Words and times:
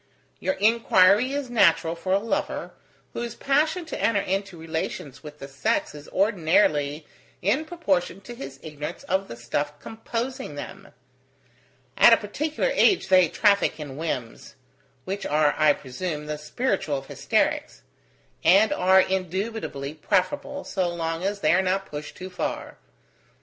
Your 0.39 0.55
inquiry 0.55 1.31
is 1.31 1.51
natural 1.51 1.93
for 1.95 2.11
a 2.11 2.17
lover, 2.17 2.71
whose 3.13 3.35
passion 3.35 3.85
to 3.85 4.01
enter 4.01 4.19
into 4.19 4.57
relations 4.57 5.21
with 5.21 5.37
the 5.37 5.47
sex 5.47 5.93
is 5.93 6.09
ordinarily 6.09 7.05
in 7.43 7.65
proportion 7.65 8.19
to 8.21 8.33
his 8.33 8.59
ignorance 8.63 9.03
of 9.03 9.27
the 9.27 9.35
stuff 9.35 9.79
composing 9.79 10.55
them. 10.55 10.87
At 11.97 12.13
a 12.13 12.17
particular 12.17 12.71
age 12.73 13.09
they 13.09 13.27
traffic 13.29 13.79
in 13.79 13.95
whims: 13.95 14.55
which 15.05 15.23
are, 15.23 15.53
I 15.55 15.71
presume, 15.73 16.25
the 16.25 16.39
spiritual 16.39 16.97
of 16.97 17.05
hysterics; 17.05 17.83
and 18.43 18.73
are 18.73 19.01
indubitably 19.01 19.93
preferable, 19.93 20.63
so 20.63 20.89
long 20.89 21.23
as 21.23 21.41
they 21.41 21.53
are 21.53 21.61
not 21.61 21.85
pushed 21.85 22.15
too 22.17 22.31
far. 22.31 22.79